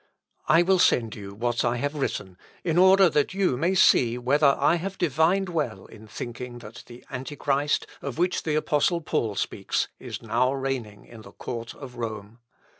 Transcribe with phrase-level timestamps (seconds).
[0.47, 4.57] I will send you what I have written, in order that you may see whether
[4.59, 9.89] I have divined well in thinking that the Antichrist of which the Apostle Paul speaks
[9.99, 12.39] is now reigning in the court of Rome.